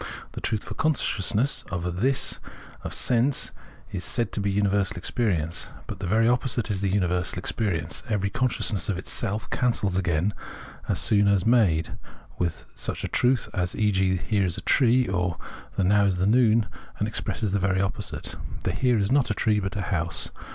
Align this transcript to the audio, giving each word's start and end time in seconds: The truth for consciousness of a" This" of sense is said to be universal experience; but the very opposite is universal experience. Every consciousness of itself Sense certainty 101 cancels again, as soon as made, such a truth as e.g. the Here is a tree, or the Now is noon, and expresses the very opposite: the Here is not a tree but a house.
The 0.31 0.41
truth 0.41 0.63
for 0.63 0.73
consciousness 0.73 1.63
of 1.69 1.85
a" 1.85 1.91
This" 2.07 2.39
of 2.83 2.91
sense 2.91 3.51
is 3.91 4.03
said 4.03 4.31
to 4.31 4.39
be 4.39 4.49
universal 4.49 4.97
experience; 4.97 5.67
but 5.85 5.99
the 5.99 6.07
very 6.07 6.27
opposite 6.27 6.71
is 6.71 6.81
universal 6.83 7.37
experience. 7.37 8.01
Every 8.09 8.31
consciousness 8.31 8.89
of 8.89 8.97
itself 8.97 9.43
Sense 9.43 9.77
certainty 9.79 9.99
101 9.99 9.99
cancels 9.99 9.99
again, 9.99 10.33
as 10.89 10.97
soon 10.99 11.27
as 11.27 11.45
made, 11.45 11.99
such 12.73 13.03
a 13.03 13.07
truth 13.07 13.47
as 13.53 13.75
e.g. 13.75 14.15
the 14.17 14.23
Here 14.23 14.47
is 14.47 14.57
a 14.57 14.61
tree, 14.61 15.07
or 15.07 15.37
the 15.75 15.83
Now 15.83 16.05
is 16.05 16.17
noon, 16.17 16.65
and 16.97 17.07
expresses 17.07 17.51
the 17.51 17.59
very 17.59 17.79
opposite: 17.79 18.33
the 18.63 18.71
Here 18.71 18.97
is 18.97 19.11
not 19.11 19.29
a 19.29 19.35
tree 19.35 19.59
but 19.59 19.75
a 19.75 19.81
house. 19.81 20.31